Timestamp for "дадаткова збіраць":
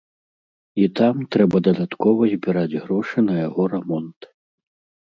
1.69-2.79